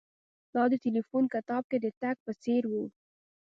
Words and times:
دا 0.53 0.63
د 0.71 0.73
ټیلیفون 0.83 1.23
کتاب 1.33 1.63
کې 1.69 1.77
د 1.81 1.87
تګ 2.01 2.17
په 2.25 2.31
څیر 2.43 2.63
و 2.67 2.73